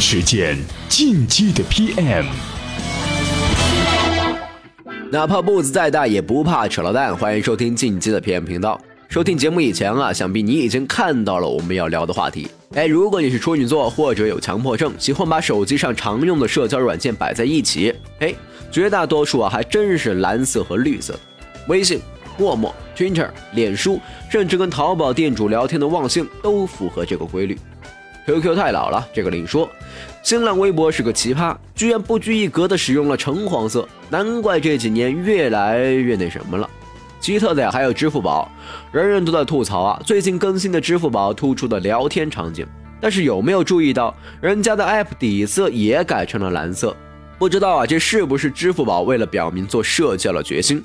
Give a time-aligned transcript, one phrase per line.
[0.00, 0.56] 时间，
[0.88, 2.24] 进击的 PM。
[5.12, 7.14] 哪怕步子再大，也不怕扯了蛋。
[7.14, 8.80] 欢迎收听进击的 PM 频道。
[9.10, 12.48] 收听节目以前啊，想必你已经看到了我们要聊的话题。
[12.74, 18.34] 哎，如果你是处女座或者有强迫症，喜欢把手机上常用的社交软件摆在一起，哎，
[18.72, 21.14] 绝大多数啊还真是蓝色和绿色。
[21.68, 22.00] 微信、
[22.38, 27.58] 陌陌、Twitter、脸书，甚至跟淘宝店主聊天的忘性都符合这个规律。
[28.30, 29.68] QQ 太老了，这个另说。
[30.22, 36.68] 新浪微博是个奇葩，居然不拘一格的使用了橙黄色，难怪这几年越来越那什么了。
[37.20, 38.48] 奇特的呀，还有支付宝，
[38.92, 42.64] 人人都在吐槽啊，最近更新的支付宝突出的聊天场景，
[43.00, 46.96] 但是有没有注意到人家的 App 底色也改成了蓝色？
[47.36, 50.80] 不知道啊，这是不是支付宝为了表明做社交的决心？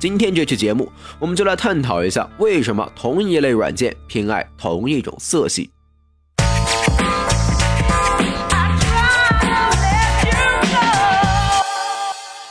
[0.00, 5.70] 今天这期节目，我们就来探讨一下，为什么同一类软件偏爱同一种色系。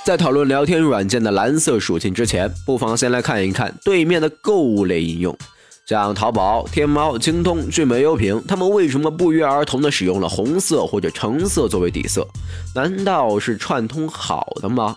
[0.08, 5.38] 在讨论聊天软件的蓝色属性之前，不妨先来看一看对面的购物类应用，
[5.86, 12.26] 像淘宝、天猫、京东、聚美优品，他们为什么不约而同的使用了红色或者橙色作为底色？
[12.74, 14.96] 难道是串通好的吗？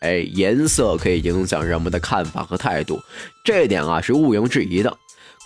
[0.00, 3.00] 哎，颜色可以影响人们的看法和态度，
[3.42, 4.94] 这点啊是毋庸置疑的。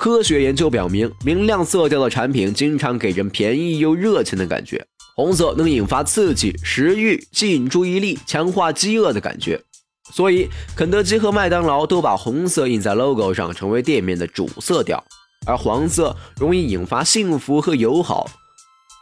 [0.01, 4.85] 科学研究表明，明亮色调的产品经常给人便宜又热情的感觉。
[5.15, 9.63] 红色能引发刺激、食欲、吸引注意力、强化饥饿的感觉，
[10.11, 15.03] 所以肯德基和麦当劳都把红色印在 logo 上，成为店面的主色调。
[15.45, 18.31] 而黄色容易引发幸福和友好。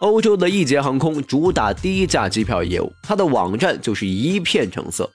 [0.00, 5.08] 欧洲的易捷航空主打低价机票业务，它的网站就是一片橙色。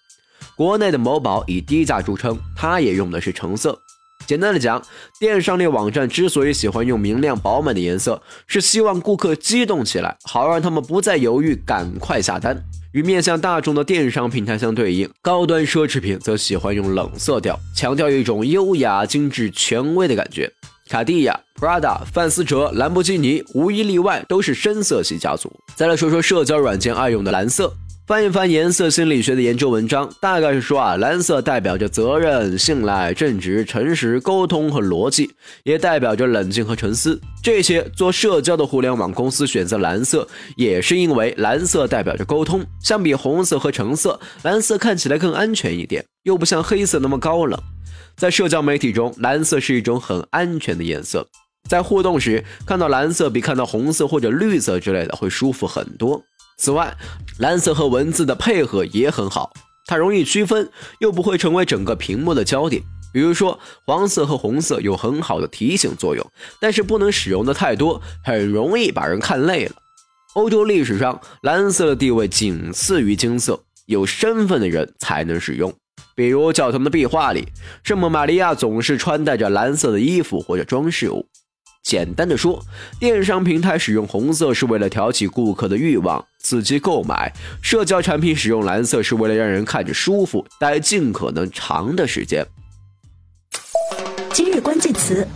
[0.56, 3.78] 国内的某宝以低价著称，它也用的是橙色。
[4.26, 4.82] 简单的讲，
[5.20, 12.64] 电商类网站之所以喜欢用明亮饱满的颜色，是希望顾客激动起来，好让他们不再犹豫，赶快下单。
[12.92, 20.52] 与面向大众的电商平台相对应，高端奢侈品则喜欢用冷色调，强调一种优雅、精致、权威的感觉。
[20.88, 25.52] 卡地亚、Prada、范思哲、兰博基尼无一例外都是深色系家族。
[25.76, 27.74] 再来说说社交软件爱用的蓝色。
[28.08, 35.32] 翻一翻颜色心理学的研究文章，大概是说啊，蓝色代表着责任、信赖、正直、诚实、沟通和逻辑，
[35.64, 37.20] 也代表着冷静和沉思。
[37.42, 42.64] 这些做社交的互联网公司选择蓝色，也是因为蓝色代表着沟通。
[42.80, 47.60] 相比红色和橙色，蓝色看起来更安全一点，又不像黑色那么高冷。
[48.16, 51.28] 在社交媒体中，蓝色是一种很安全的颜色，
[51.68, 56.22] 在互动时看到蓝色比看到红色或者绿色之类的会舒服很多。
[56.58, 56.96] 此外，
[57.38, 59.52] 蓝色和文字的配合也很好，
[59.86, 60.70] 它容易区分，
[61.00, 62.82] 又不会成为整个屏幕的焦点。
[63.12, 66.26] 比如说，黄色和红色有很好的提醒作用，
[66.62, 69.74] 但是不能使用的太多，很容易把人看累了。
[70.36, 75.74] 欧洲历史上，蓝色的地位仅次于金色，有身份的人才能使用。
[76.16, 77.48] 比如教堂的壁画里，
[77.84, 81.26] 圣母玛利亚总是穿戴着蓝色的衣服或者装饰物。
[81.84, 82.62] 简单的说，
[83.00, 87.28] 电商平台使用红色是为了挑起顾客的欲望，刺激购买；
[87.60, 92.46] 社交产品使用蓝色是为了让人看着舒服，待尽可能长的时间。
[94.32, 95.28] 今日关键词。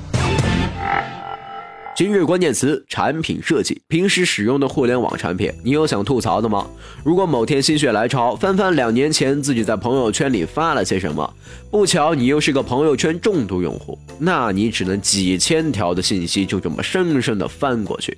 [1.96, 3.82] 今日关键词：产品设计。
[3.88, 6.68] 平时使用的互联网产品，你有想吐槽的吗？
[7.04, 11.34] 如果某天心血来潮，翻翻两年前自己在朋友圈里发了些什么，
[11.72, 18.16] 不巧你又是个朋友圈重度用户，那你只能几千条的信息就这么生生的翻过去，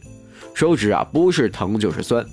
[0.54, 2.24] 手指啊不是疼就是酸。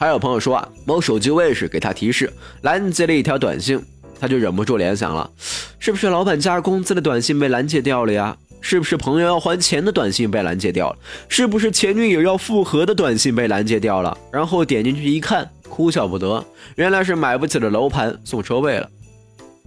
[0.00, 3.78] 还有朋友说啊，某手机卫士给他提示拦截了一条短信，
[4.18, 5.30] 他就忍不住联想了，
[5.78, 8.34] 是不是老板加工资的短信被拦截掉了呀？
[8.62, 10.96] 是不是朋友要还钱的短信被拦截掉了？
[11.28, 14.16] 是不是前女友要复合的短信被拦截掉了？
[14.32, 16.42] 然后点进去一看，哭笑不得，
[16.76, 18.88] 原来是买不起的楼盘送车位了。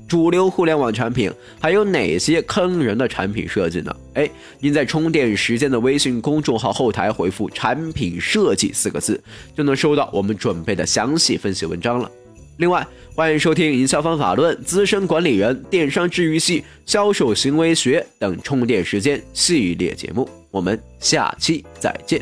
[0.07, 3.95] 主流互联网产品还有哪些坑人的产品设计呢？
[4.13, 9.19] 哎，您在充电时间的微信公众号后台回复“产品设计”四个字，
[9.57, 12.11] 就能收到我们准备的详细分析文章了。
[12.57, 12.85] 另外，
[13.15, 20.29] 欢迎收听《营销方法论》、资深管理人、电商治愈系、销售行为学等充电时间系列节目。
[20.51, 22.21] 我们下期再见。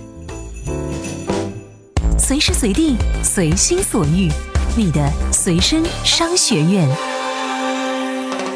[2.17, 4.29] 随时随地，随心所欲，
[4.77, 7.20] 你的随身商学院。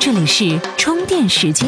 [0.06, 1.68] 这里是充电时间。